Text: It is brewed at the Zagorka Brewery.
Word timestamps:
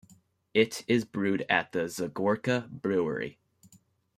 It 0.55 0.83
is 0.87 1.05
brewed 1.05 1.45
at 1.47 1.73
the 1.73 1.81
Zagorka 1.85 2.67
Brewery. 2.71 3.37